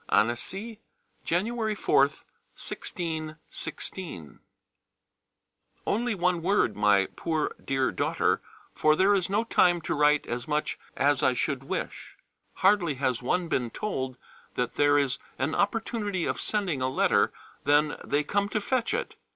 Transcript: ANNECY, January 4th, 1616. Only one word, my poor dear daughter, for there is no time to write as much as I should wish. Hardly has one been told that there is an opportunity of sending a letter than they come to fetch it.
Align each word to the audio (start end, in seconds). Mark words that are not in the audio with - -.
ANNECY, 0.09 0.79
January 1.23 1.75
4th, 1.75 2.23
1616. 2.57 4.39
Only 5.85 6.15
one 6.15 6.41
word, 6.41 6.75
my 6.75 7.07
poor 7.15 7.53
dear 7.63 7.91
daughter, 7.91 8.41
for 8.73 8.95
there 8.95 9.13
is 9.13 9.29
no 9.29 9.43
time 9.43 9.79
to 9.81 9.93
write 9.93 10.25
as 10.25 10.47
much 10.47 10.79
as 10.97 11.21
I 11.21 11.35
should 11.35 11.65
wish. 11.65 12.17
Hardly 12.65 12.95
has 12.95 13.21
one 13.21 13.47
been 13.47 13.69
told 13.69 14.17
that 14.55 14.73
there 14.73 14.97
is 14.97 15.19
an 15.37 15.53
opportunity 15.53 16.25
of 16.25 16.41
sending 16.41 16.81
a 16.81 16.89
letter 16.89 17.31
than 17.63 17.97
they 18.03 18.23
come 18.23 18.49
to 18.49 18.59
fetch 18.59 18.95
it. 18.95 19.13